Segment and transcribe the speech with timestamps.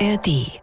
[0.00, 0.60] ARD.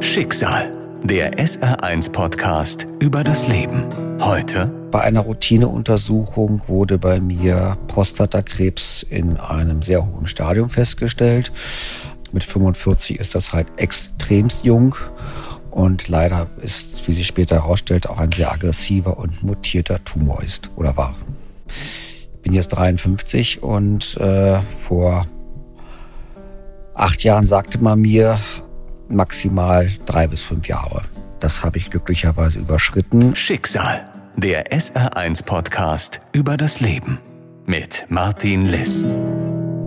[0.00, 0.72] Schicksal.
[1.02, 3.84] Der SR1-Podcast über das Leben.
[4.20, 4.66] Heute.
[4.90, 11.52] Bei einer Routineuntersuchung wurde bei mir Prostatakrebs in einem sehr hohen Stadium festgestellt.
[12.32, 14.94] Mit 45 ist das halt extremst jung.
[15.70, 20.70] Und leider ist, wie sich später herausstellt, auch ein sehr aggressiver und mutierter Tumor ist
[20.76, 21.14] oder war.
[22.36, 25.26] Ich bin jetzt 53 und äh, vor
[27.00, 28.38] acht Jahren sagte man mir
[29.08, 31.02] maximal drei bis fünf Jahre.
[31.40, 33.34] Das habe ich glücklicherweise überschritten.
[33.34, 34.06] Schicksal.
[34.36, 37.18] Der SR1-Podcast über das Leben.
[37.64, 39.06] Mit Martin Liss.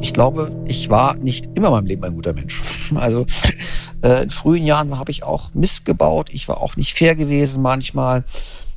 [0.01, 2.61] Ich glaube, ich war nicht immer in meinem Leben ein guter Mensch.
[2.95, 3.25] Also
[4.03, 6.29] äh, in frühen Jahren habe ich auch Mist gebaut.
[6.31, 8.23] Ich war auch nicht fair gewesen manchmal.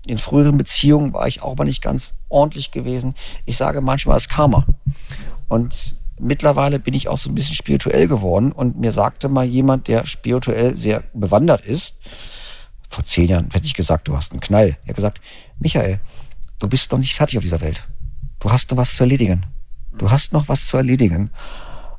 [0.06, 3.14] In früheren Beziehungen war ich auch mal nicht ganz ordentlich gewesen.
[3.44, 4.66] Ich sage manchmal es Karma.
[5.48, 8.52] Und mittlerweile bin ich auch so ein bisschen spirituell geworden.
[8.52, 11.94] Und mir sagte mal jemand, der spirituell sehr bewandert ist,
[12.88, 14.76] vor zehn Jahren hätte ich gesagt, du hast einen Knall.
[14.84, 15.20] Er hat gesagt,
[15.58, 16.00] Michael,
[16.60, 17.82] du bist noch nicht fertig auf dieser Welt.
[18.40, 19.46] Du hast noch was zu erledigen.
[19.98, 21.30] Du hast noch was zu erledigen.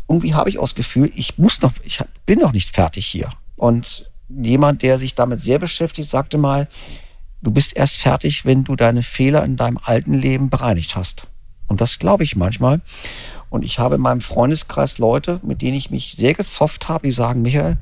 [0.08, 3.32] Irgendwie habe ich auch das Gefühl, ich muss noch, ich bin noch nicht fertig hier.
[3.56, 6.68] Und jemand, der sich damit sehr beschäftigt, sagte mal,
[7.42, 11.28] du bist erst fertig, wenn du deine Fehler in deinem alten Leben bereinigt hast.
[11.68, 12.82] Und das glaube ich manchmal.
[13.50, 17.14] Und ich habe in meinem Freundeskreis Leute, mit denen ich mich sehr gezofft habe, die
[17.14, 17.78] sagen, Michael,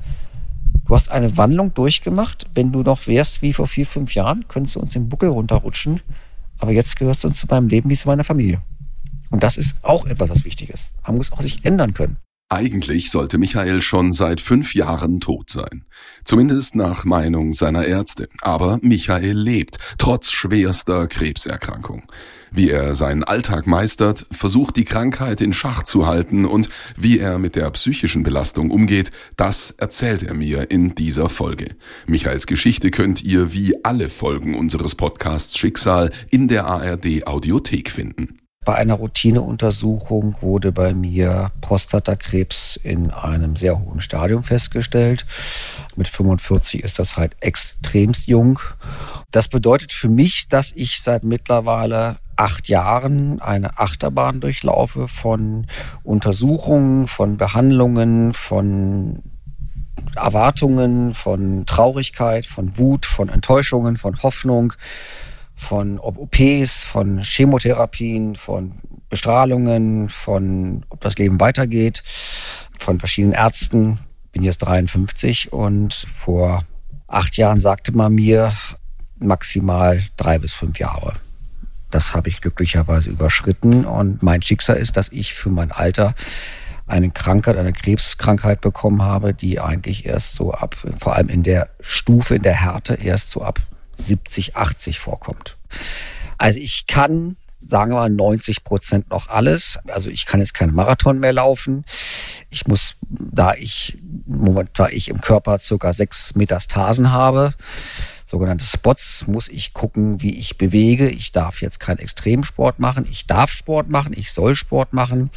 [0.86, 2.46] du hast eine Wandlung durchgemacht.
[2.54, 6.00] Wenn du noch wärst wie vor vier, fünf Jahren, könntest du uns den Buckel runterrutschen.
[6.58, 8.62] Aber jetzt gehörst du uns zu meinem Leben wie zu meiner Familie.
[9.30, 10.92] Und das ist auch etwas, was wichtig ist.
[11.06, 12.16] Man muss auch sich ändern können.
[12.48, 15.84] Eigentlich sollte Michael schon seit fünf Jahren tot sein.
[16.24, 18.28] Zumindest nach Meinung seiner Ärzte.
[18.40, 22.04] Aber Michael lebt, trotz schwerster Krebserkrankung.
[22.52, 27.40] Wie er seinen Alltag meistert, versucht die Krankheit in Schach zu halten und wie er
[27.40, 31.74] mit der psychischen Belastung umgeht, das erzählt er mir in dieser Folge.
[32.06, 38.38] Michaels Geschichte könnt ihr wie alle Folgen unseres Podcasts Schicksal in der ARD Audiothek finden.
[38.66, 45.24] Bei einer Routineuntersuchung wurde bei mir Prostatakrebs in einem sehr hohen Stadium festgestellt.
[45.94, 48.58] Mit 45 ist das halt extremst jung.
[49.30, 55.68] Das bedeutet für mich, dass ich seit mittlerweile acht Jahren eine Achterbahn durchlaufe von
[56.02, 59.22] Untersuchungen, von Behandlungen, von
[60.16, 64.72] Erwartungen, von Traurigkeit, von Wut, von Enttäuschungen, von Hoffnung,
[65.56, 68.74] von OPs, von Chemotherapien, von
[69.08, 72.04] Bestrahlungen, von ob das Leben weitergeht,
[72.78, 73.98] von verschiedenen Ärzten.
[74.32, 76.64] Bin jetzt 53 und vor
[77.08, 78.52] acht Jahren sagte man mir
[79.18, 81.14] maximal drei bis fünf Jahre.
[81.90, 86.14] Das habe ich glücklicherweise überschritten und mein Schicksal ist, dass ich für mein Alter
[86.86, 91.70] eine Krankheit, eine Krebskrankheit bekommen habe, die eigentlich erst so ab, vor allem in der
[91.80, 93.60] Stufe, in der Härte, erst so ab
[93.96, 95.56] 70, 80 vorkommt.
[96.38, 97.36] Also ich kann,
[97.66, 99.78] sagen wir mal, 90 Prozent noch alles.
[99.88, 101.84] Also ich kann jetzt keinen Marathon mehr laufen.
[102.50, 107.54] Ich muss, da ich, Moment, da ich im Körper circa sechs Metastasen habe,
[108.24, 111.08] sogenannte Spots, muss ich gucken, wie ich bewege.
[111.08, 113.06] Ich darf jetzt keinen Extremsport machen.
[113.10, 114.14] Ich darf Sport machen.
[114.16, 115.30] Ich soll Sport machen.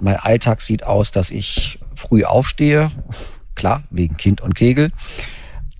[0.00, 2.90] Mein Alltag sieht aus, dass ich früh aufstehe.
[3.54, 4.92] Klar, wegen Kind und Kegel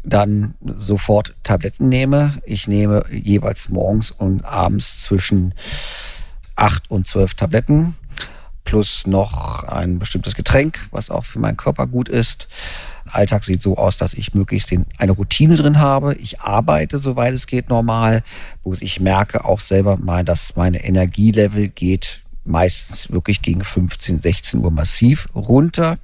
[0.06, 2.40] dann sofort Tabletten nehme.
[2.46, 5.54] Ich nehme jeweils morgens und abends zwischen
[6.54, 7.96] acht und zwölf Tabletten
[8.64, 12.48] plus noch ein bestimmtes Getränk, was auch für meinen Körper gut ist.
[13.06, 16.14] Alltag sieht so aus, dass ich möglichst eine Routine drin habe.
[16.16, 18.22] Ich arbeite, soweit es geht, normal,
[18.64, 24.64] wo ich merke auch selber mal, dass meine Energielevel geht meistens wirklich gegen 15, 16
[24.64, 25.98] Uhr massiv runter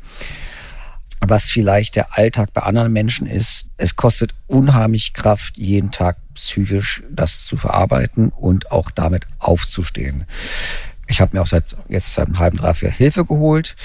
[1.27, 3.67] was vielleicht der Alltag bei anderen Menschen ist.
[3.77, 10.25] Es kostet unheimlich Kraft, jeden Tag psychisch das zu verarbeiten und auch damit aufzustehen.
[11.09, 13.77] Ich habe mir auch seit jetzt seit einem halben, dreiviertel Hilfe geholt.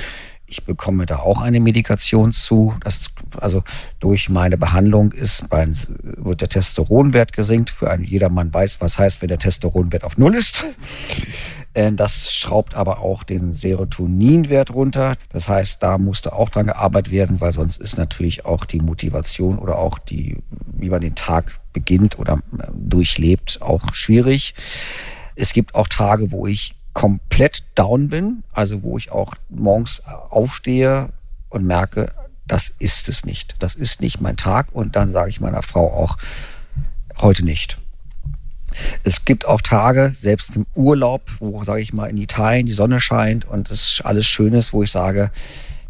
[0.50, 2.74] Ich bekomme da auch eine Medikation zu.
[2.80, 3.64] Das, also
[4.00, 7.70] durch meine Behandlung ist mein, wird der Testosteronwert gesenkt.
[7.70, 10.66] Für einen jedermann weiß, was heißt, wenn der Testosteronwert auf Null ist.
[11.78, 15.14] Äh, das schraubt aber auch den Serotoninwert runter.
[15.30, 19.60] Das heißt, da musste auch dran gearbeitet werden, weil sonst ist natürlich auch die Motivation
[19.60, 24.56] oder auch die, wie man den Tag beginnt oder äh, durchlebt, auch schwierig.
[25.36, 30.02] Es gibt auch Tage, wo ich komplett down bin, also wo ich auch morgens
[30.32, 31.10] aufstehe
[31.50, 32.12] und merke,
[32.48, 33.56] das ist es nicht.
[33.60, 34.72] Das ist nicht mein Tag.
[34.72, 36.18] Und dann sage ich meiner Frau auch,
[37.20, 37.78] heute nicht.
[39.04, 43.00] Es gibt auch Tage, selbst im Urlaub, wo, sage ich mal, in Italien die Sonne
[43.00, 45.32] scheint und es alles schön ist, wo ich sage,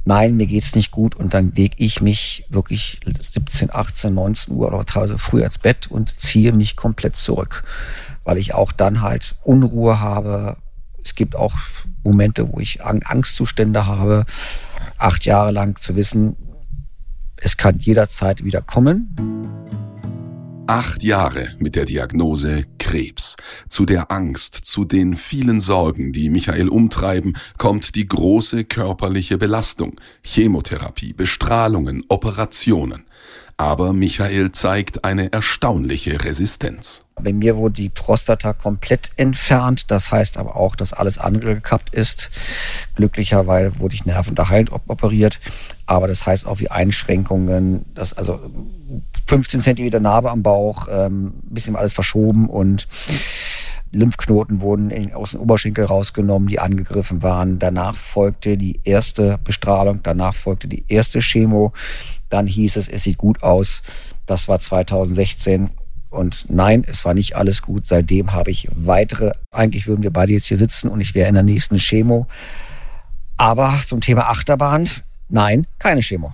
[0.06, 4.68] nein, mir geht's nicht gut und dann lege ich mich wirklich 17, 18, 19 Uhr
[4.68, 7.63] oder teilweise früh ins Bett und ziehe mich komplett zurück,
[8.24, 10.57] weil ich auch dann halt Unruhe habe.
[11.04, 11.56] Es gibt auch
[12.04, 14.25] Momente, wo ich Angstzustände habe,
[14.98, 16.38] acht Jahre lang zu wissen,
[17.39, 19.16] es kann jederzeit wieder kommen.
[20.69, 23.37] Acht Jahre mit der Diagnose Krebs.
[23.69, 30.01] Zu der Angst, zu den vielen Sorgen, die Michael umtreiben, kommt die große körperliche Belastung,
[30.23, 33.06] Chemotherapie, Bestrahlungen, Operationen.
[33.57, 37.04] Aber Michael zeigt eine erstaunliche Resistenz.
[37.19, 39.89] Bei mir wurde die Prostata komplett entfernt.
[39.89, 42.30] Das heißt aber auch, dass alles andere gekappt ist.
[42.95, 45.39] Glücklicherweise wurde ich nervenunterheilend operiert.
[45.88, 48.39] Aber das heißt auch wie Einschränkungen, dass also
[49.25, 52.88] 15 Zentimeter Narbe am Bauch, ähm, bisschen alles verschoben und
[53.92, 57.60] Lymphknoten wurden aus dem Oberschenkel rausgenommen, die angegriffen waren.
[57.60, 61.74] Danach folgte die erste Bestrahlung, danach folgte die erste Chemo.
[62.30, 63.81] Dann hieß es, es sieht gut aus.
[64.25, 65.69] Das war 2016.
[66.10, 67.86] Und nein, es war nicht alles gut.
[67.86, 71.34] Seitdem habe ich weitere, eigentlich würden wir beide jetzt hier sitzen und ich wäre in
[71.34, 72.28] der nächsten Chemo.
[73.36, 74.89] Aber zum Thema Achterbahn,
[75.30, 76.34] nein, keine Chemo.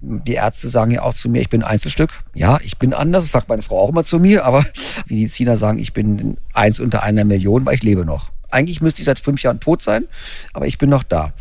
[0.00, 2.10] Die Ärzte sagen ja auch zu mir, ich bin Einzelstück.
[2.34, 4.64] Ja, ich bin anders, das sagt meine Frau auch immer zu mir, aber
[5.06, 8.30] Mediziner sagen, ich bin eins unter einer Million, weil ich lebe noch.
[8.50, 10.06] Eigentlich müsste ich seit fünf Jahren tot sein,
[10.52, 11.32] aber ich bin noch da.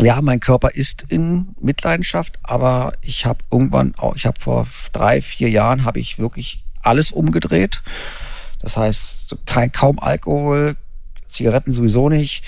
[0.00, 5.22] Ja, mein Körper ist in Mitleidenschaft, aber ich habe irgendwann auch, ich habe vor drei,
[5.22, 7.82] vier Jahren habe ich wirklich alles umgedreht.
[8.60, 10.76] Das heißt, kein, kaum Alkohol,
[11.34, 12.44] Zigaretten sowieso nicht.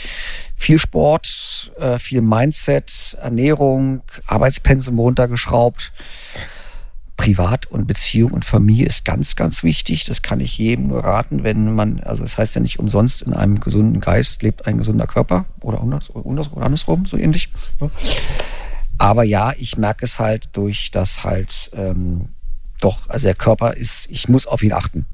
[0.56, 5.92] Viel Sport, äh, viel Mindset, Ernährung, Arbeitspensum runtergeschraubt.
[7.16, 10.04] Privat und Beziehung und Familie ist ganz, ganz wichtig.
[10.04, 13.32] Das kann ich jedem nur raten, wenn man, also das heißt ja nicht umsonst, in
[13.32, 17.50] einem gesunden Geist lebt ein gesunder Körper oder, andersrum, so ähnlich.
[18.98, 22.28] Aber ja, ich merke es halt durch das halt ähm,
[22.80, 25.06] doch, also der Körper ist, ich muss auf ihn achten.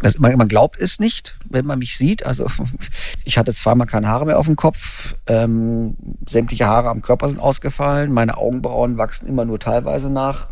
[0.00, 2.26] Das, man, man, glaubt es nicht, wenn man mich sieht.
[2.26, 2.46] Also
[3.24, 5.14] ich hatte zweimal keine Haare mehr auf dem Kopf.
[5.26, 5.96] Ähm,
[6.28, 8.12] sämtliche Haare am Körper sind ausgefallen.
[8.12, 10.48] Meine Augenbrauen wachsen immer nur teilweise nach.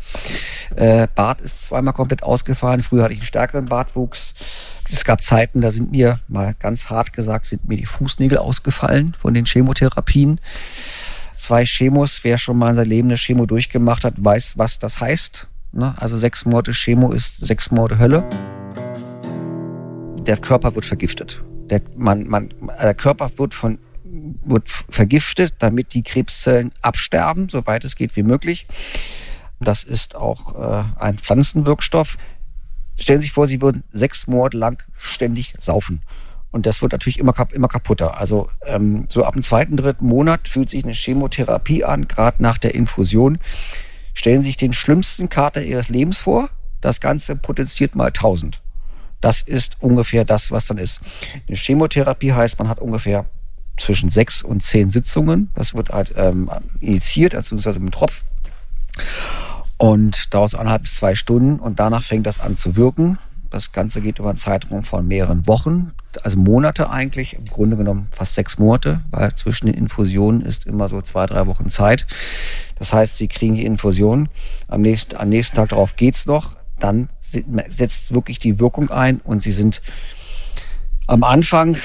[0.76, 2.82] Äh, Bart ist zweimal komplett ausgefallen.
[2.82, 4.34] Früher hatte ich einen stärkeren Bartwuchs.
[4.90, 9.14] Es gab Zeiten, da sind mir, mal ganz hart gesagt, sind mir die Fußnägel ausgefallen
[9.18, 10.40] von den Chemotherapien.
[11.34, 15.00] Zwei Chemos, wer schon mal in seinem Leben eine Chemo durchgemacht hat, weiß, was das
[15.00, 15.48] heißt.
[15.72, 15.94] Ne?
[15.98, 18.24] Also sechs Monate Chemo ist sechs Monate Hölle
[20.26, 21.42] der Körper wird vergiftet.
[21.70, 23.78] Der, man, man, der Körper wird, von,
[24.44, 28.66] wird vergiftet, damit die Krebszellen absterben, soweit es geht wie möglich.
[29.60, 32.16] Das ist auch äh, ein Pflanzenwirkstoff.
[32.98, 36.02] Stellen Sie sich vor, Sie würden sechs Monate lang ständig saufen.
[36.50, 38.18] Und das wird natürlich immer, immer kaputter.
[38.18, 42.58] Also ähm, so ab dem zweiten, dritten Monat fühlt sich eine Chemotherapie an, gerade nach
[42.58, 43.38] der Infusion.
[44.12, 46.50] Stellen Sie sich den schlimmsten Kater Ihres Lebens vor.
[46.82, 48.61] Das Ganze potenziert mal 1000.
[49.22, 51.00] Das ist ungefähr das, was dann ist.
[51.48, 53.24] Eine Chemotherapie heißt, man hat ungefähr
[53.78, 55.50] zwischen sechs und zehn Sitzungen.
[55.54, 58.24] Das wird halt ähm, initiiert, also mit einem Tropf.
[59.78, 63.18] Und dauert eineinhalb bis zwei Stunden und danach fängt das an zu wirken.
[63.48, 65.92] Das Ganze geht über einen Zeitraum von mehreren Wochen,
[66.22, 70.88] also Monate eigentlich, im Grunde genommen fast sechs Monate, weil zwischen den Infusionen ist immer
[70.88, 72.06] so zwei, drei Wochen Zeit.
[72.78, 74.28] Das heißt, Sie kriegen die Infusion,
[74.68, 77.08] am nächsten, am nächsten Tag darauf geht's noch dann
[77.68, 79.82] setzt wirklich die Wirkung ein und sie sind
[81.06, 81.76] am Anfang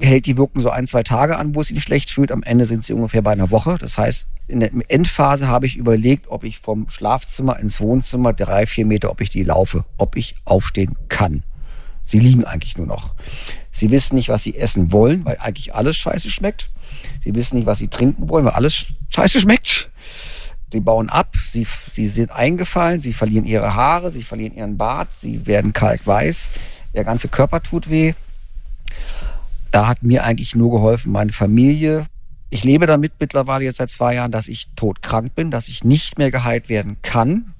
[0.00, 2.32] hält die Wirkung so ein, zwei Tage an, wo es ihnen schlecht fühlt.
[2.32, 3.76] Am Ende sind sie ungefähr bei einer Woche.
[3.78, 8.66] Das heißt, in der Endphase habe ich überlegt, ob ich vom Schlafzimmer ins Wohnzimmer drei,
[8.66, 11.42] vier Meter, ob ich die laufe, ob ich aufstehen kann.
[12.04, 13.14] Sie liegen eigentlich nur noch.
[13.70, 16.70] Sie wissen nicht, was sie essen wollen, weil eigentlich alles scheiße schmeckt.
[17.22, 19.90] Sie wissen nicht, was sie trinken wollen, weil alles scheiße schmeckt.
[20.72, 25.08] Sie bauen ab, sie, sie sind eingefallen, sie verlieren ihre Haare, sie verlieren ihren Bart,
[25.16, 26.50] sie werden kalkweiß,
[26.92, 28.14] ihr ganzer Körper tut weh.
[29.70, 32.06] Da hat mir eigentlich nur geholfen meine Familie.
[32.50, 36.18] Ich lebe damit mittlerweile jetzt seit zwei Jahren, dass ich todkrank bin, dass ich nicht
[36.18, 37.54] mehr geheilt werden kann.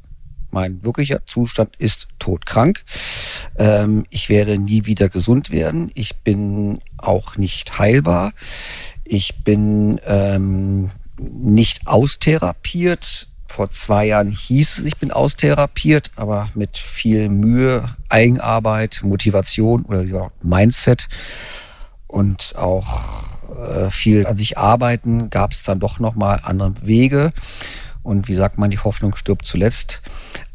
[0.51, 2.83] Mein wirklicher Zustand ist todkrank.
[3.57, 5.91] Ähm, ich werde nie wieder gesund werden.
[5.95, 8.33] Ich bin auch nicht heilbar.
[9.05, 13.29] Ich bin ähm, nicht austherapiert.
[13.49, 20.33] Vor zwei Jahren hieß es, ich bin austherapiert, aber mit viel Mühe, Eigenarbeit, Motivation oder
[20.43, 21.09] Mindset
[22.07, 23.25] und auch
[23.57, 27.33] äh, viel an sich arbeiten, gab es dann doch nochmal andere Wege.
[28.03, 30.01] Und wie sagt man, die Hoffnung stirbt zuletzt.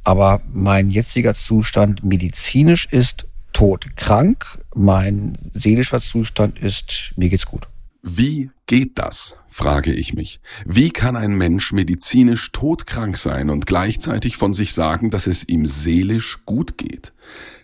[0.04, 4.60] Aber mein jetziger Zustand medizinisch ist todkrank.
[4.74, 7.68] Mein seelischer Zustand ist, mir geht's gut.
[8.02, 9.36] Wie geht das?
[9.50, 10.40] frage ich mich.
[10.64, 15.66] Wie kann ein Mensch medizinisch todkrank sein und gleichzeitig von sich sagen, dass es ihm
[15.66, 17.12] seelisch gut geht?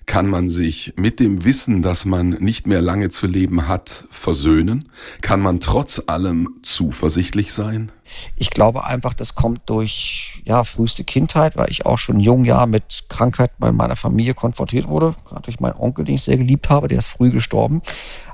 [0.05, 4.89] Kann man sich mit dem Wissen, dass man nicht mehr lange zu leben hat, versöhnen?
[5.21, 7.89] Kann man trotz allem zuversichtlich sein?
[8.35, 12.65] Ich glaube einfach, das kommt durch ja, früheste Kindheit, weil ich auch schon jung ja
[12.65, 15.15] mit Krankheit bei meiner Familie konfrontiert wurde.
[15.25, 17.81] Gerade durch meinen Onkel, den ich sehr geliebt habe, der ist früh gestorben,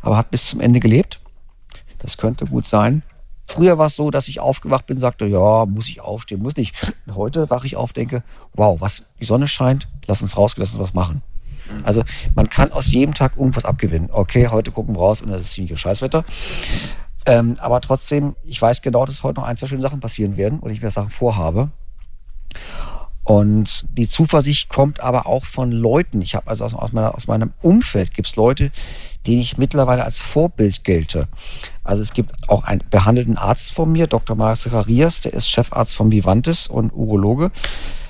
[0.01, 1.19] aber hat bis zum Ende gelebt.
[2.03, 3.01] Das könnte gut sein.
[3.45, 6.75] Früher war es so, dass ich aufgewacht bin, sagte, ja, muss ich aufstehen, muss nicht.
[7.13, 10.81] Heute wache ich auf, denke, wow, was, die Sonne scheint, lass uns rausgehen, lass uns
[10.81, 11.21] was machen.
[11.83, 12.03] Also
[12.35, 14.09] man kann aus jedem Tag irgendwas abgewinnen.
[14.11, 16.23] Okay, heute gucken wir raus und das ist ziemlich Scheißwetter.
[17.25, 20.59] Ähm, aber trotzdem, ich weiß genau, dass heute noch ein, zwei schöne Sachen passieren werden
[20.59, 21.71] und ich mir Sachen vorhabe.
[23.23, 26.21] Und die Zuversicht kommt aber auch von Leuten.
[26.21, 28.71] Ich habe also aus, aus, meiner, aus meinem Umfeld gibt es Leute,
[29.25, 31.29] denen ich mittlerweile als Vorbild gelte.
[31.83, 34.35] Also es gibt auch einen behandelten Arzt von mir, Dr.
[34.35, 37.51] Marius Zacharias, der ist Chefarzt von Vivantes und Urologe.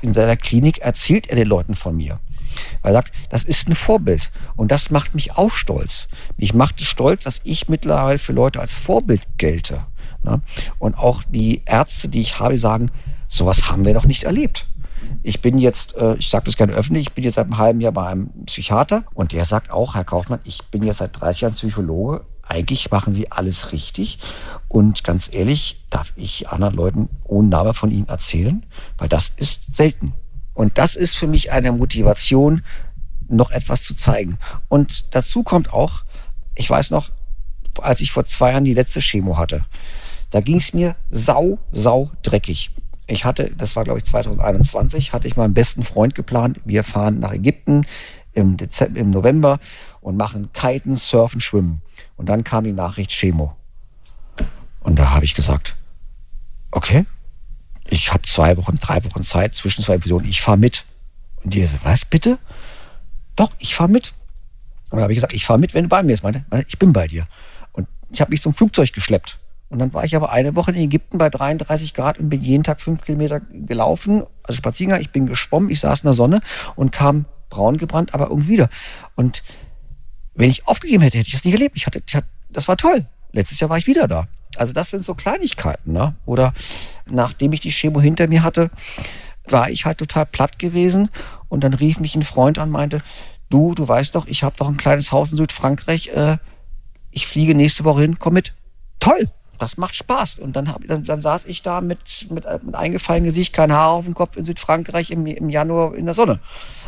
[0.02, 2.20] In seiner Klinik erzählt er den Leuten von mir.
[2.82, 4.32] Weil er sagt, das ist ein Vorbild.
[4.56, 6.08] Und das macht mich auch stolz.
[6.38, 9.86] Mich macht es stolz, dass ich mittlerweile für Leute als Vorbild gelte.
[10.24, 10.42] Ne?
[10.80, 12.92] Und auch die Ärzte, die ich habe, sagen,
[13.28, 14.68] sowas haben wir noch nicht erlebt.
[15.22, 17.82] Ich bin jetzt, äh, ich sage das gerne öffentlich, ich bin jetzt seit einem halben
[17.82, 21.42] Jahr bei einem Psychiater und der sagt auch, Herr Kaufmann, ich bin jetzt seit 30
[21.42, 22.26] Jahren Psychologe.
[22.46, 24.20] Eigentlich machen Sie alles richtig.
[24.68, 28.66] Und ganz ehrlich, darf ich anderen Leuten ohne Name von Ihnen erzählen?
[28.98, 30.14] Weil das ist selten.
[30.54, 32.64] Und das ist für mich eine Motivation,
[33.30, 34.38] noch etwas zu zeigen.
[34.68, 36.04] Und dazu kommt auch,
[36.56, 37.12] ich weiß noch,
[37.82, 39.66] als ich vor zwei Jahren die letzte Chemo hatte,
[40.30, 42.72] da ging es mir sau, sau dreckig.
[43.08, 47.20] Ich hatte, das war glaube ich 2021, hatte ich meinen besten Freund geplant, wir fahren
[47.20, 47.86] nach Ägypten
[48.34, 49.60] im, Dezember, im November
[50.02, 51.82] und machen Kiten, Surfen, Schwimmen.
[52.18, 53.56] Und dann kam die Nachricht Chemo.
[54.80, 55.76] Und da habe ich gesagt,
[56.72, 57.06] okay,
[57.90, 60.86] ich habe zwei Wochen, drei Wochen Zeit zwischen zwei Episoden, ich fahre mit.
[61.44, 62.40] Und die so, was bitte?
[63.36, 64.14] Doch, ich fahre mit.
[64.90, 66.24] Und dann habe ich gesagt, ich fahre mit, wenn du bei mir bist.
[66.24, 67.28] Meine, ich bin bei dir.
[67.72, 69.40] Und ich habe mich zum Flugzeug geschleppt.
[69.74, 72.64] Und dann war ich aber eine Woche in Ägypten bei 33 Grad und bin jeden
[72.64, 75.02] Tag fünf Kilometer gelaufen, also Spaziergang.
[75.02, 76.42] Ich bin geschwommen, ich saß in der Sonne
[76.76, 78.70] und kam braun gebrannt, aber irgendwie wieder.
[79.16, 79.44] Und
[80.36, 81.76] wenn ich aufgegeben hätte, hätte ich das nicht erlebt.
[81.76, 83.08] Ich hatte, ich hatte, das war toll.
[83.32, 84.28] Letztes Jahr war ich wieder da.
[84.58, 85.92] Also das sind so Kleinigkeiten.
[85.92, 86.14] Ne?
[86.28, 86.54] Oder
[87.08, 88.70] nachdem ich die Chemo hinter mir hatte,
[89.48, 91.10] war ich halt total platt gewesen.
[91.50, 93.02] Und dann rief mich ein Freund an meinte,
[93.50, 96.10] du, du weißt doch, ich habe doch ein kleines Haus in Südfrankreich.
[96.10, 96.38] Äh,
[97.10, 98.54] ich fliege nächste Woche hin, komm mit.
[99.00, 99.32] Toll,
[99.64, 100.40] das macht Spaß.
[100.40, 103.92] Und dann, hab, dann, dann saß ich da mit, mit, mit eingefallenem Gesicht, kein Haar
[103.92, 106.40] auf dem Kopf in Südfrankreich im, im Januar in der Sonne.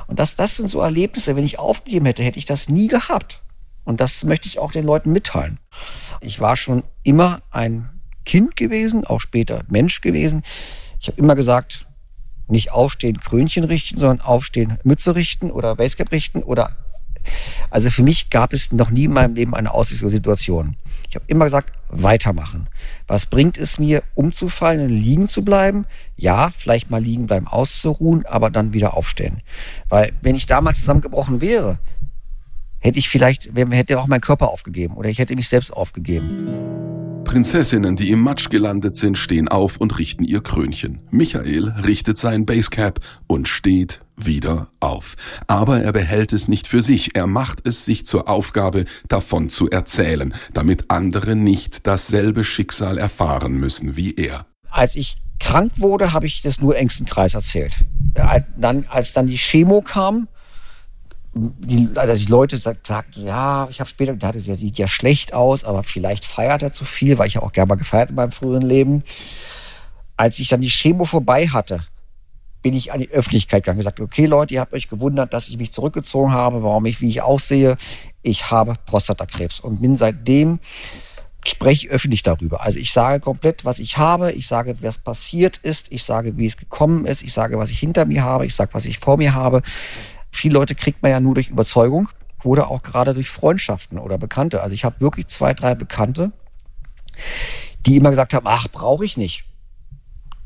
[0.08, 1.36] Und das, das sind so Erlebnisse.
[1.36, 3.42] Wenn ich aufgegeben hätte, hätte ich das nie gehabt.
[3.86, 5.60] Und das möchte ich auch den Leuten mitteilen.
[6.20, 7.90] Ich war schon immer ein
[8.26, 10.44] Kind gewesen, auch später Mensch gewesen.
[11.00, 11.86] Ich habe immer gesagt,
[12.48, 16.76] nicht aufstehen, Krönchen richten, sondern aufstehen, Mütze richten oder Basecap richten oder
[17.70, 20.76] also für mich gab es noch nie in meinem Leben eine aussichtslose Situation.
[21.10, 22.68] Ich habe immer gesagt, weitermachen.
[23.08, 25.86] Was bringt es mir, umzufallen und liegen zu bleiben?
[26.16, 29.42] Ja, vielleicht mal liegen bleiben, auszuruhen, aber dann wieder aufstehen.
[29.90, 31.80] Weil wenn ich damals zusammengebrochen wäre,
[32.80, 36.84] hätte ich vielleicht, hätte auch mein Körper aufgegeben oder ich hätte mich selbst aufgegeben.
[37.24, 41.00] Prinzessinnen, die im Matsch gelandet sind, stehen auf und richten ihr Krönchen.
[41.10, 45.16] Michael richtet sein Basecap und steht wieder auf.
[45.48, 49.70] Aber er behält es nicht für sich, er macht es sich zur Aufgabe, davon zu
[49.70, 54.46] erzählen, damit andere nicht dasselbe Schicksal erfahren müssen wie er.
[54.70, 57.76] Als ich krank wurde, habe ich das nur engsten Kreis erzählt.
[58.58, 60.28] Dann, als dann die Chemo kam,
[61.36, 65.34] die, also die Leute sagten, sagt, ja, ich habe später, hatte, der sieht ja schlecht
[65.34, 68.16] aus, aber vielleicht feiert er zu viel, weil ich ja auch gerne mal gefeiert in
[68.16, 69.04] meinem früheren Leben.
[70.16, 71.82] Als ich dann die Chemo vorbei hatte,
[72.66, 75.58] bin ich an die Öffentlichkeit gegangen gesagt, okay Leute, ihr habt euch gewundert, dass ich
[75.60, 77.78] mich zurückgezogen habe, warum ich, wie ich aussehe.
[78.24, 80.58] Ich habe Prostatakrebs und bin seitdem
[81.46, 82.62] spreche öffentlich darüber.
[82.62, 86.48] Also ich sage komplett, was ich habe, ich sage, was passiert ist, ich sage, wie
[86.48, 89.18] es gekommen ist, ich sage, was ich hinter mir habe, ich sage, was ich vor
[89.18, 89.62] mir habe.
[90.32, 92.10] Viele Leute kriegt man ja nur durch Überzeugung
[92.44, 94.64] oder auch gerade durch Freundschaften oder Bekannte.
[94.64, 96.32] Also ich habe wirklich zwei, drei Bekannte,
[97.86, 99.44] die immer gesagt haben, ach, brauche ich nicht.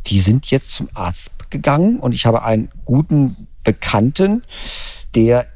[0.08, 4.44] Die sind jetzt zum Arzt gegangen und ich habe einen guten Bekannten,
[5.16, 5.48] der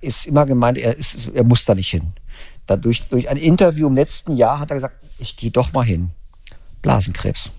[0.00, 2.12] ist immer gemeint, er, ist, er muss da nicht hin.
[2.66, 6.10] Dadurch, durch ein Interview im letzten Jahr hat er gesagt, ich gehe doch mal hin.
[6.82, 7.50] Blasenkrebs.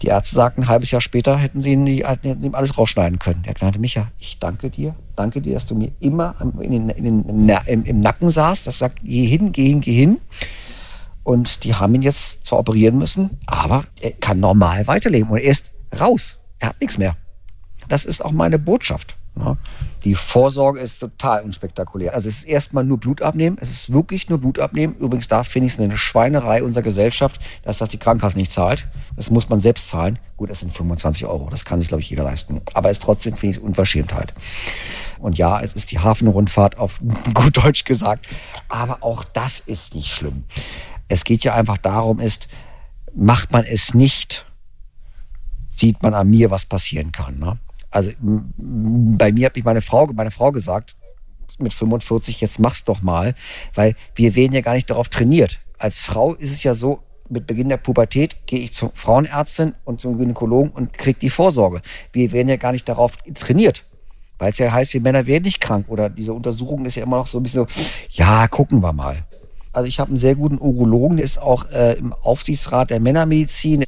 [0.00, 3.44] Die Ärzte sagten, ein halbes Jahr später hätten sie, ihn, hätten ihm alles rausschneiden können.
[3.44, 7.04] Er meinte, Micha, ich danke dir, danke dir, dass du mir immer in den, in
[7.04, 10.20] den, im, im Nacken saßt, das sagt, geh hin, geh hin, geh hin.
[11.24, 15.50] Und die haben ihn jetzt zwar operieren müssen, aber er kann normal weiterleben und er
[15.50, 16.38] ist raus.
[16.58, 17.16] Er hat nichts mehr.
[17.88, 19.16] Das ist auch meine Botschaft.
[20.04, 22.12] Die Vorsorge ist total unspektakulär.
[22.12, 23.56] Also es ist erstmal nur Blut abnehmen.
[23.60, 24.94] Es ist wirklich nur Blut abnehmen.
[24.98, 28.88] Übrigens, da finde ich es eine Schweinerei unserer Gesellschaft, dass das die Krankenkasse nicht zahlt.
[29.16, 30.18] Das muss man selbst zahlen.
[30.36, 31.48] Gut, das sind 25 Euro.
[31.50, 32.60] Das kann sich, glaube ich, jeder leisten.
[32.74, 34.34] Aber es trotzdem finde ich Unverschämtheit.
[35.18, 37.00] Und ja, es ist die Hafenrundfahrt auf
[37.34, 38.28] gut Deutsch gesagt.
[38.68, 40.44] Aber auch das ist nicht schlimm.
[41.08, 42.48] Es geht ja einfach darum, ist,
[43.14, 44.46] macht man es nicht,
[45.76, 47.38] sieht man an mir, was passieren kann.
[47.38, 47.58] Ne?
[47.90, 50.96] Also bei mir hat mich meine Frau, meine Frau gesagt,
[51.58, 53.34] mit 45, jetzt mach's doch mal,
[53.74, 55.60] weil wir werden ja gar nicht darauf trainiert.
[55.78, 60.00] Als Frau ist es ja so, mit Beginn der Pubertät gehe ich zur Frauenärztin und
[60.00, 61.82] zum Gynäkologen und kriege die Vorsorge.
[62.12, 63.84] Wir werden ja gar nicht darauf trainiert.
[64.38, 65.88] Weil es ja heißt, wir Männer werden nicht krank.
[65.88, 69.24] Oder diese Untersuchung ist ja immer noch so ein bisschen so, ja, gucken wir mal.
[69.72, 73.84] Also ich habe einen sehr guten Urologen, der ist auch äh, im Aufsichtsrat der Männermedizin.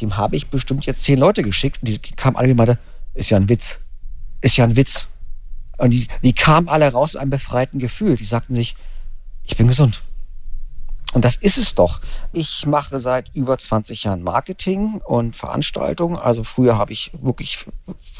[0.00, 2.78] Dem habe ich bestimmt jetzt zehn Leute geschickt und die kamen alle und meinte,
[3.14, 3.80] ist ja ein Witz.
[4.40, 5.08] Ist ja ein Witz.
[5.78, 8.16] Und die, die kamen alle raus mit einem befreiten Gefühl.
[8.16, 8.76] Die sagten sich,
[9.44, 10.02] ich bin gesund.
[11.12, 12.00] Und das ist es doch.
[12.32, 16.18] Ich mache seit über 20 Jahren Marketing und Veranstaltungen.
[16.18, 17.64] Also früher habe ich wirklich,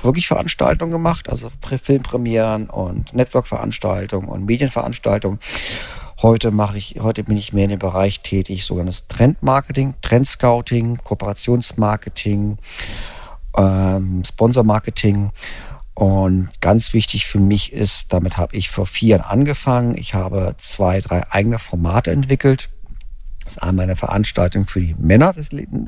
[0.03, 1.51] wirklich Veranstaltungen gemacht, also
[1.83, 5.41] Filmpremieren und Network-Veranstaltungen und Medienveranstaltungen.
[6.23, 12.57] Heute mache ich, heute bin ich mehr in dem Bereich tätig, sogenanntes Trendmarketing, Trendscouting, Kooperationsmarketing,
[13.55, 15.31] ähm, Sponsormarketing.
[15.93, 19.99] Und ganz wichtig für mich ist, damit habe ich vor vier Jahren angefangen.
[19.99, 22.71] Ich habe zwei, drei eigene Formate entwickelt.
[23.45, 25.35] Das ist einmal eine Veranstaltung für die Männer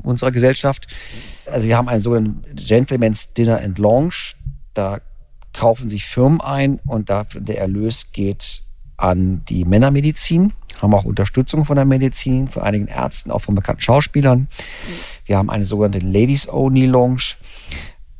[0.03, 0.87] unserer Gesellschaft.
[1.47, 4.35] Also wir haben einen sogenannten Gentleman's Dinner and Launch.
[4.75, 5.01] Da
[5.53, 8.61] kaufen sich Firmen ein und der Erlös geht
[8.99, 13.81] an die Männermedizin, haben auch Unterstützung von der Medizin, von einigen Ärzten, auch von bekannten
[13.81, 14.47] Schauspielern.
[15.25, 17.35] Wir haben eine sogenannte Ladies Only Lounge.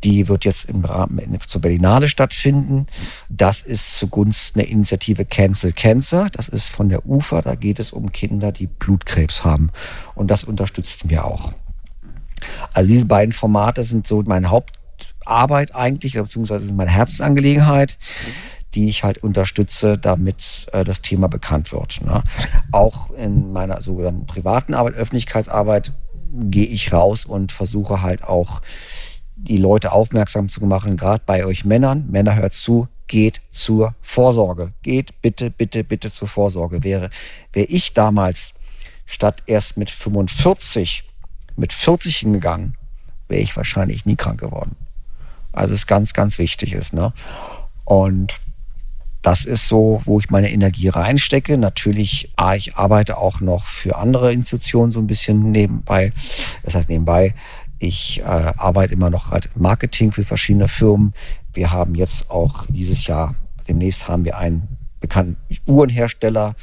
[0.05, 2.87] Die wird jetzt im Rahmen zur Berlinale stattfinden.
[3.27, 6.29] Das ist zugunsten der Initiative Cancel Cancer.
[6.31, 7.41] Das ist von der UFA.
[7.41, 9.71] Da geht es um Kinder, die Blutkrebs haben.
[10.15, 11.51] Und das unterstützen wir auch.
[12.73, 17.97] Also diese beiden Formate sind so meine Hauptarbeit eigentlich, beziehungsweise sind meine Herzensangelegenheit
[18.75, 22.01] die ich halt unterstütze, damit äh, das Thema bekannt wird.
[22.01, 22.23] Ne?
[22.71, 25.93] Auch in meiner sogenannten privaten Arbeit, Öffentlichkeitsarbeit,
[26.31, 28.61] gehe ich raus und versuche halt auch
[29.35, 32.05] die Leute aufmerksam zu machen, gerade bei euch Männern.
[32.09, 34.73] Männer hört zu, geht zur Vorsorge.
[34.83, 36.83] Geht bitte, bitte, bitte zur Vorsorge.
[36.83, 37.09] Wäre,
[37.53, 38.53] wäre ich damals
[39.05, 41.05] statt erst mit 45
[41.59, 42.75] mit 40 hingegangen,
[43.27, 44.75] wäre ich wahrscheinlich nie krank geworden.
[45.51, 46.93] Also es ganz, ganz wichtig ist.
[46.93, 47.13] Ne?
[47.85, 48.39] Und
[49.21, 51.57] das ist so, wo ich meine Energie reinstecke.
[51.57, 56.11] Natürlich, ich arbeite auch noch für andere Institutionen so ein bisschen nebenbei.
[56.63, 57.33] Das heißt nebenbei,
[57.79, 61.13] ich äh, arbeite immer noch halt Marketing für verschiedene Firmen.
[61.53, 63.35] Wir haben jetzt auch dieses Jahr,
[63.67, 66.55] demnächst haben wir einen bekannten Uhrenhersteller,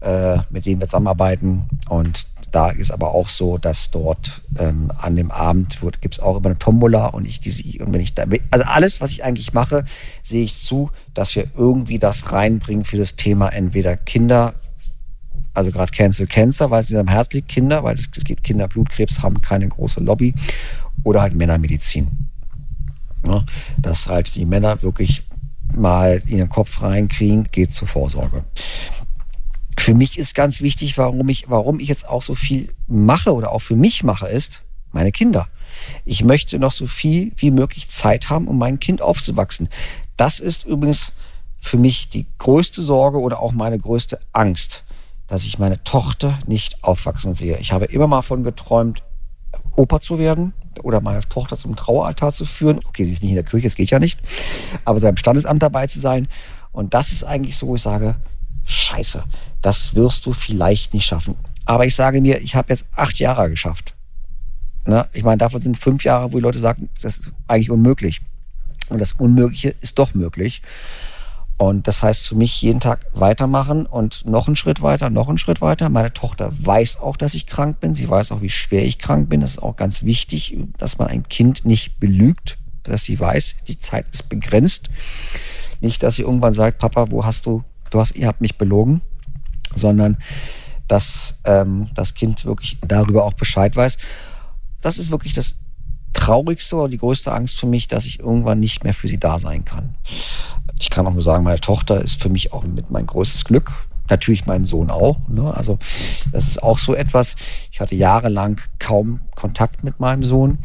[0.00, 1.68] äh, mit dem wir zusammenarbeiten.
[1.88, 6.36] Und da ist aber auch so, dass dort ähm, an dem Abend gibt es auch
[6.36, 9.52] immer eine Tombola und ich diese und wenn ich da also alles, was ich eigentlich
[9.52, 9.84] mache,
[10.22, 14.54] sehe ich zu, dass wir irgendwie das reinbringen für das Thema entweder Kinder,
[15.54, 18.68] also gerade Cancel Cancer, weil es mir am Herz liegt, Kinder, weil es gibt Kinder
[18.68, 20.34] Blutkrebs haben keine große Lobby
[21.04, 22.08] oder halt Männermedizin.
[23.24, 23.44] Ja,
[23.76, 25.24] dass halt die Männer wirklich
[25.76, 28.44] mal in den Kopf reinkriegen, geht zur Vorsorge
[29.80, 33.52] für mich ist ganz wichtig, warum ich, warum ich jetzt auch so viel mache oder
[33.52, 34.62] auch für mich mache, ist
[34.92, 35.48] meine Kinder.
[36.04, 39.68] Ich möchte noch so viel wie möglich Zeit haben, um mein Kind aufzuwachsen.
[40.16, 41.12] Das ist übrigens
[41.58, 44.84] für mich die größte Sorge oder auch meine größte Angst,
[45.26, 47.56] dass ich meine Tochter nicht aufwachsen sehe.
[47.58, 49.02] Ich habe immer mal davon geträumt,
[49.76, 52.80] Opa zu werden oder meine Tochter zum Traueraltar zu führen.
[52.86, 54.20] Okay, sie ist nicht in der Kirche, es geht ja nicht,
[54.84, 56.28] aber beim Standesamt dabei zu sein.
[56.72, 58.16] Und das ist eigentlich so, wo ich sage,
[58.64, 59.24] scheiße,
[59.62, 61.36] das wirst du vielleicht nicht schaffen.
[61.64, 63.94] Aber ich sage mir, ich habe jetzt acht Jahre geschafft.
[64.86, 65.08] Ne?
[65.12, 68.22] Ich meine, davon sind fünf Jahre, wo die Leute sagen, das ist eigentlich unmöglich.
[68.88, 70.62] Und das Unmögliche ist doch möglich.
[71.60, 75.36] Und das heißt für mich jeden Tag weitermachen und noch einen Schritt weiter, noch einen
[75.36, 75.90] Schritt weiter.
[75.90, 77.92] Meine Tochter weiß auch, dass ich krank bin.
[77.92, 79.42] Sie weiß auch, wie schwer ich krank bin.
[79.42, 83.78] Das ist auch ganz wichtig, dass man ein Kind nicht belügt, dass sie weiß, die
[83.78, 84.88] Zeit ist begrenzt.
[85.82, 89.00] Nicht, dass sie irgendwann sagt, Papa, wo hast du du hast, ihr habt mich belogen,
[89.74, 90.18] sondern
[90.88, 93.98] dass ähm, das Kind wirklich darüber auch Bescheid weiß.
[94.80, 95.56] Das ist wirklich das
[96.12, 99.38] Traurigste oder die größte Angst für mich, dass ich irgendwann nicht mehr für sie da
[99.38, 99.94] sein kann.
[100.80, 103.70] Ich kann auch nur sagen, meine Tochter ist für mich auch mit mein größtes Glück.
[104.08, 105.18] Natürlich meinen Sohn auch.
[105.28, 105.54] Ne?
[105.54, 105.78] Also
[106.32, 107.36] das ist auch so etwas.
[107.70, 110.58] Ich hatte jahrelang kaum Kontakt mit meinem Sohn.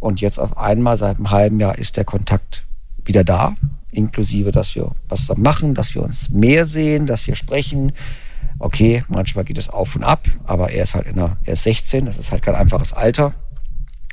[0.00, 2.64] Und jetzt auf einmal, seit einem halben Jahr, ist der Kontakt
[3.04, 3.56] wieder da.
[3.90, 7.92] Inklusive, dass wir was da machen, dass wir uns mehr sehen, dass wir sprechen.
[8.58, 11.62] Okay, manchmal geht es auf und ab, aber er ist halt in der, er ist
[11.62, 13.34] 16, das ist halt kein einfaches Alter.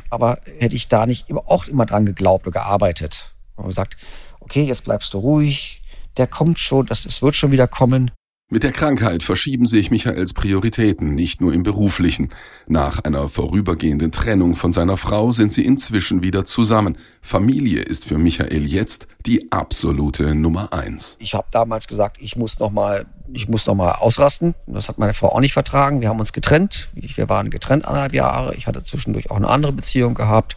[0.09, 3.97] Aber hätte ich da nicht immer, auch immer dran geglaubt oder gearbeitet und gesagt,
[4.39, 5.81] okay, jetzt bleibst du ruhig,
[6.17, 8.11] der kommt schon, das, es wird schon wieder kommen.
[8.47, 12.29] Mit der Krankheit verschieben sich Michaels Prioritäten, nicht nur im beruflichen.
[12.67, 16.95] Nach einer vorübergehenden Trennung von seiner Frau sind sie inzwischen wieder zusammen.
[17.23, 21.17] Familie ist für Michael jetzt die absolute Nummer eins.
[21.19, 24.53] Ich habe damals gesagt, ich muss noch mal, ich muss noch mal ausrasten.
[24.67, 26.01] Das hat meine Frau auch nicht vertragen.
[26.01, 26.89] Wir haben uns getrennt.
[26.93, 28.53] Wir waren getrennt anderthalb Jahre.
[28.53, 30.55] Ich hatte zwischendurch auch eine andere Beziehung gehabt.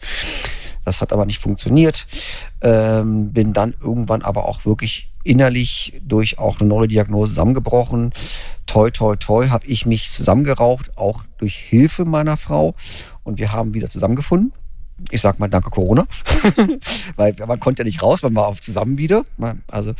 [0.89, 2.07] Das hat aber nicht funktioniert.
[2.61, 8.11] Ähm, bin dann irgendwann aber auch wirklich innerlich durch auch eine neue Diagnose zusammengebrochen.
[8.65, 12.73] Toi, toi, toi, habe ich mich zusammengeraucht, auch durch Hilfe meiner Frau.
[13.23, 14.51] Und wir haben wieder zusammengefunden.
[15.11, 16.07] Ich sag mal, danke Corona.
[17.15, 19.21] Weil man konnte ja nicht raus, man war auch zusammen wieder.
[19.67, 19.93] Also,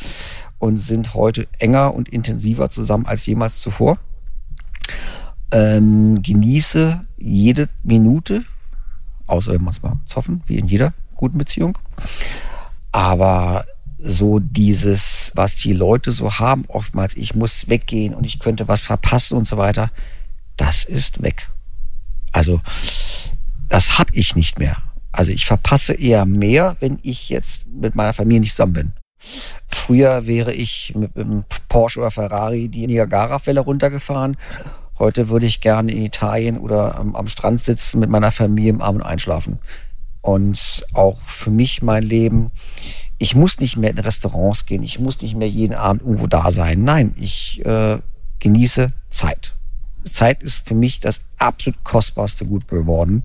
[0.58, 4.00] und sind heute enger und intensiver zusammen als jemals zuvor.
[5.52, 8.44] Ähm, genieße jede Minute,
[9.30, 11.78] außer wenn man es mal zoffen, wie in jeder guten Beziehung.
[12.92, 13.66] Aber
[13.98, 18.82] so dieses, was die Leute so haben, oftmals, ich muss weggehen und ich könnte was
[18.82, 19.92] verpassen und so weiter,
[20.58, 21.50] das ist weg.
[22.32, 22.62] Also,
[23.68, 24.78] das habe ich nicht mehr.
[25.12, 28.94] Also ich verpasse eher mehr, wenn ich jetzt mit meiner Familie nicht zusammen bin.
[29.68, 34.38] Früher wäre ich mit einem Porsche oder Ferrari die Niagara-Fälle runtergefahren.
[35.00, 38.82] Heute würde ich gerne in Italien oder am, am Strand sitzen mit meiner Familie im
[38.82, 39.60] Arm und einschlafen.
[40.22, 42.52] Und auch für mich mein Leben,
[43.18, 46.52] ich muss nicht mehr in Restaurants gehen, ich muss nicht mehr jeden Abend irgendwo da
[46.52, 46.84] sein.
[46.84, 48.00] Nein, ich äh,
[48.40, 49.56] genieße Zeit.
[50.04, 53.24] Zeit ist für mich das absolut kostbarste Gut geworden.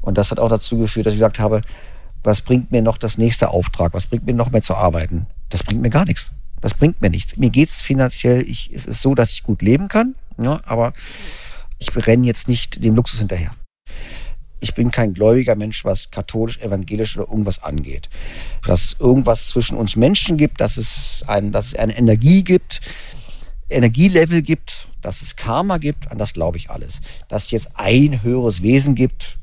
[0.00, 1.60] Und das hat auch dazu geführt, dass ich gesagt habe,
[2.22, 3.94] was bringt mir noch das nächste Auftrag?
[3.94, 5.26] Was bringt mir noch mehr zu arbeiten?
[5.48, 6.30] Das bringt mir gar nichts.
[6.60, 7.36] Das bringt mir nichts.
[7.36, 10.92] Mir geht's finanziell, ich, es ist so, dass ich gut leben kann, ja, aber
[11.78, 13.52] ich renne jetzt nicht dem Luxus hinterher
[14.60, 18.08] ich bin kein gläubiger Mensch, was katholisch, evangelisch oder irgendwas angeht.
[18.64, 22.80] Dass irgendwas zwischen uns Menschen gibt, dass es, ein, dass es eine Energie gibt,
[23.70, 27.00] Energielevel gibt, dass es Karma gibt, an das glaube ich alles.
[27.28, 29.38] Dass es jetzt ein höheres Wesen gibt,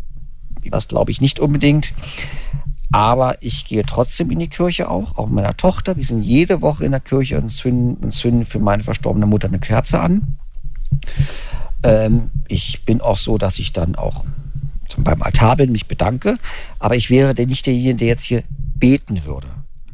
[0.70, 1.94] das glaube ich nicht unbedingt.
[2.92, 5.98] Aber ich gehe trotzdem in die Kirche auch, auch mit meiner Tochter.
[5.98, 9.48] Wir sind jede Woche in der Kirche und zünden, und zünden für meine verstorbene Mutter
[9.48, 10.38] eine Kerze an.
[11.84, 14.24] Ähm, ich bin auch so, dass ich dann auch
[14.98, 16.38] beim Altar bin, mich bedanke.
[16.80, 18.44] Aber ich wäre nicht derjenige, der jetzt hier
[18.76, 19.48] beten würde.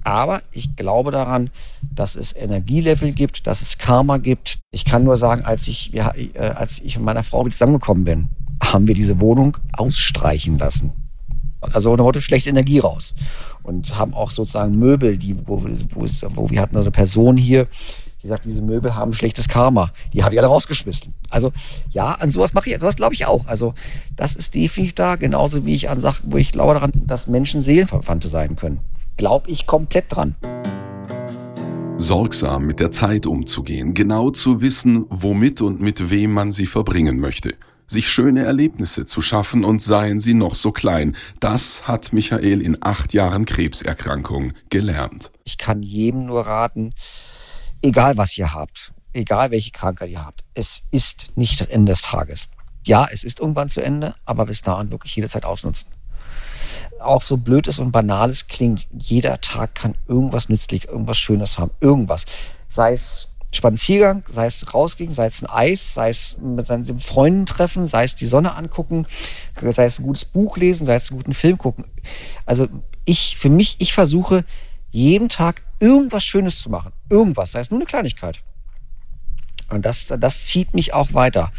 [0.03, 1.49] Aber ich glaube daran,
[1.81, 4.59] dass es Energielevel gibt, dass es Karma gibt.
[4.71, 8.29] Ich kann nur sagen, als ich, ja, äh, als ich mit meiner Frau zusammengekommen bin,
[8.61, 10.91] haben wir diese Wohnung ausstreichen lassen.
[11.61, 13.13] Also da wurde schlechte Energie raus.
[13.63, 17.67] Und haben auch sozusagen Möbel, die, wo, wo, wo wir hatten also eine Person hier,
[18.23, 19.91] die sagt, diese Möbel haben schlechtes Karma.
[20.13, 21.13] Die habe ich alle rausgeschmissen.
[21.29, 21.51] Also
[21.91, 23.45] ja, an sowas mache ich, sowas glaube ich auch.
[23.47, 23.73] Also
[24.15, 27.61] das ist definitiv da, genauso wie ich an Sachen, wo ich glaube daran, dass Menschen
[27.61, 28.79] Seelenverwandte sein können.
[29.17, 30.35] Glaube ich komplett dran.
[31.97, 37.19] Sorgsam mit der Zeit umzugehen, genau zu wissen, womit und mit wem man sie verbringen
[37.19, 37.53] möchte
[37.87, 41.15] sich schöne Erlebnisse zu schaffen und seien sie noch so klein.
[41.39, 45.31] Das hat Michael in acht Jahren Krebserkrankung gelernt.
[45.43, 46.93] Ich kann jedem nur raten,
[47.83, 52.01] egal was ihr habt, egal welche Krankheit ihr habt, es ist nicht das Ende des
[52.01, 52.49] Tages.
[52.85, 55.89] Ja, es ist irgendwann zu Ende, aber bis dahin wirklich jede Zeit ausnutzen.
[56.99, 61.59] Auch so blöd es und banal es klingt, jeder Tag kann irgendwas nützlich, irgendwas Schönes
[61.59, 62.25] haben, irgendwas.
[62.67, 67.45] Sei es Spaziergang, sei es rausgehen, sei es ein Eis, sei es mit seinen Freunden
[67.45, 69.05] treffen, sei es die Sonne angucken,
[69.61, 71.85] sei es ein gutes Buch lesen, sei es einen guten Film gucken.
[72.45, 72.67] Also
[73.05, 74.43] ich, für mich, ich versuche
[74.89, 76.93] jeden Tag irgendwas Schönes zu machen.
[77.09, 78.39] Irgendwas, sei es nur eine Kleinigkeit.
[79.69, 81.51] Und das, das zieht mich auch weiter.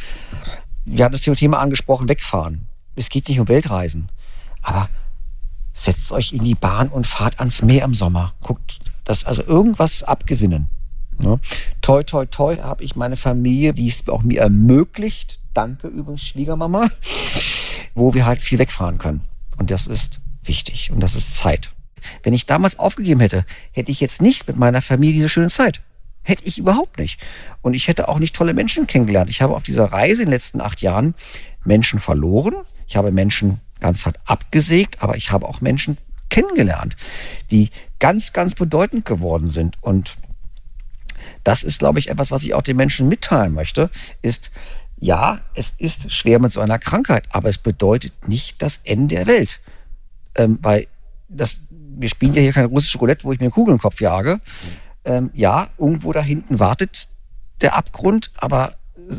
[0.85, 2.67] Wir hatten das Thema angesprochen, wegfahren.
[2.97, 4.09] Es geht nicht um Weltreisen.
[4.63, 4.89] Aber
[5.75, 8.33] setzt euch in die Bahn und fahrt ans Meer im Sommer.
[8.43, 10.67] Guckt, das also irgendwas abgewinnen.
[11.23, 11.39] Ja.
[11.83, 15.39] Toi, toi, toi habe ich meine Familie, die es auch mir ermöglicht.
[15.53, 16.89] Danke übrigens, Schwiegermama,
[17.95, 19.23] wo wir halt viel wegfahren können.
[19.59, 21.74] Und das ist wichtig und das ist Zeit.
[22.23, 25.81] Wenn ich damals aufgegeben hätte, hätte ich jetzt nicht mit meiner Familie diese schöne Zeit.
[26.23, 27.21] Hätte ich überhaupt nicht.
[27.61, 29.29] Und ich hätte auch nicht tolle Menschen kennengelernt.
[29.29, 31.15] Ich habe auf dieser Reise in den letzten acht Jahren
[31.65, 32.55] Menschen verloren.
[32.87, 35.99] Ich habe Menschen ganz hart abgesägt, aber ich habe auch Menschen
[36.31, 36.97] kennengelernt,
[37.51, 39.77] die ganz, ganz bedeutend geworden sind.
[39.83, 40.17] Und
[41.45, 43.91] das ist, glaube ich, etwas, was ich auch den Menschen mitteilen möchte,
[44.23, 44.51] ist,
[44.99, 49.27] ja, es ist schwer mit so einer Krankheit, aber es bedeutet nicht das Ende der
[49.27, 49.61] Welt.
[50.35, 50.87] Ähm, weil
[51.29, 51.61] das,
[51.97, 54.41] wir spielen ja hier kein russisches Roulette, wo ich mir einen Kugel im Kopf jage.
[55.05, 57.09] Ähm, ja, irgendwo da hinten wartet
[57.61, 58.75] der Abgrund, aber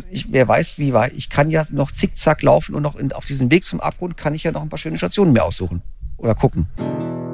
[0.09, 1.13] ich, wer weiß, wie weit.
[1.13, 4.33] Ich kann ja noch zickzack laufen und noch in, auf diesem Weg zum Abgrund kann
[4.33, 5.81] ich ja noch ein paar schöne Stationen mir aussuchen
[6.17, 6.67] oder gucken.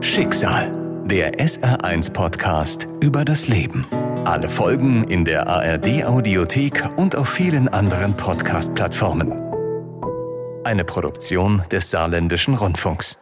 [0.02, 0.72] Schicksal,
[1.06, 3.86] der SR1-Podcast über das Leben.
[4.26, 9.32] Alle Folgen in der ARD-Audiothek und auf vielen anderen Podcast-Plattformen.
[10.64, 13.18] Eine Produktion des Saarländischen Rundfunks.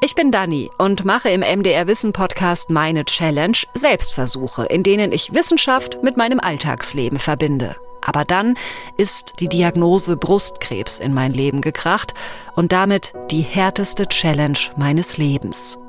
[0.00, 5.34] Ich bin Dani und mache im MDR Wissen Podcast meine Challenge Selbstversuche, in denen ich
[5.34, 7.74] Wissenschaft mit meinem Alltagsleben verbinde.
[8.00, 8.56] Aber dann
[8.96, 12.14] ist die Diagnose Brustkrebs in mein Leben gekracht
[12.54, 15.80] und damit die härteste Challenge meines Lebens.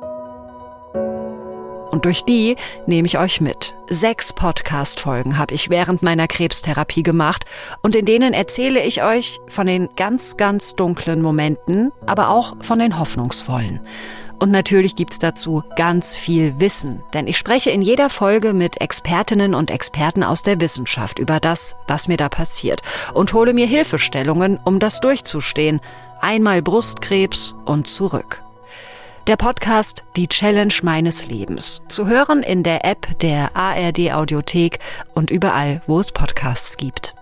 [1.91, 3.75] Und durch die nehme ich euch mit.
[3.89, 7.45] Sechs Podcast-Folgen habe ich während meiner Krebstherapie gemacht
[7.81, 12.79] und in denen erzähle ich euch von den ganz, ganz dunklen Momenten, aber auch von
[12.79, 13.79] den hoffnungsvollen.
[14.39, 19.53] Und natürlich gibt's dazu ganz viel Wissen, denn ich spreche in jeder Folge mit Expertinnen
[19.53, 22.81] und Experten aus der Wissenschaft über das, was mir da passiert
[23.13, 25.81] und hole mir Hilfestellungen, um das durchzustehen.
[26.21, 28.41] Einmal Brustkrebs und zurück.
[29.29, 31.83] Der Podcast Die Challenge meines Lebens.
[31.87, 34.79] Zu hören in der App der ARD Audiothek
[35.13, 37.13] und überall, wo es Podcasts gibt.